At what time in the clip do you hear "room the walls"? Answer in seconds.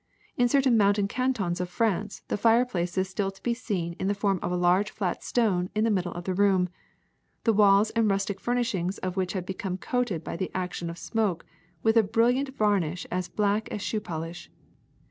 6.33-7.91